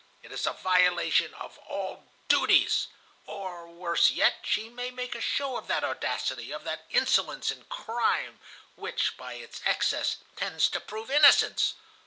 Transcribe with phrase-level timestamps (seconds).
[0.23, 2.87] It is a violation of all duties!
[3.27, 7.65] Or, worse yet, she may make a show of that audacity, of that insolence in
[7.65, 8.39] crime,
[8.75, 11.75] which, by its excess, tends to prove innocence.